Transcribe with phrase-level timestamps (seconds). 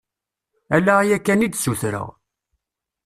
[0.75, 2.07] Ala aya kan i d-ssutreɣ.